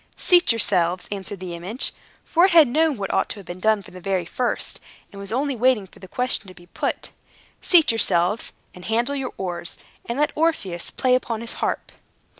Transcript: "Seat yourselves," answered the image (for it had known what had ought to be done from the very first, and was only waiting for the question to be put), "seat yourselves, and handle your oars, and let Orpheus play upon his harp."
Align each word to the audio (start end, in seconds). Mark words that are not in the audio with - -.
"Seat 0.17 0.51
yourselves," 0.51 1.07
answered 1.11 1.39
the 1.39 1.53
image 1.53 1.93
(for 2.25 2.45
it 2.45 2.51
had 2.53 2.67
known 2.67 2.97
what 2.97 3.11
had 3.11 3.17
ought 3.19 3.29
to 3.29 3.43
be 3.43 3.53
done 3.53 3.83
from 3.83 3.93
the 3.93 4.01
very 4.01 4.25
first, 4.25 4.79
and 5.11 5.19
was 5.21 5.31
only 5.31 5.55
waiting 5.55 5.85
for 5.85 5.99
the 5.99 6.07
question 6.07 6.47
to 6.47 6.55
be 6.55 6.65
put), 6.65 7.11
"seat 7.61 7.91
yourselves, 7.91 8.51
and 8.73 8.85
handle 8.85 9.13
your 9.13 9.33
oars, 9.37 9.77
and 10.07 10.17
let 10.17 10.31
Orpheus 10.33 10.89
play 10.89 11.13
upon 11.13 11.41
his 11.41 11.53
harp." 11.53 11.91